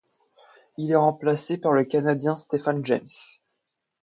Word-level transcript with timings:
Il 0.79 0.89
est 0.89 0.95
remplacé 0.95 1.59
par 1.59 1.73
le 1.73 1.83
Canadien 1.83 2.33
Stephan 2.33 2.81
James. 2.81 3.05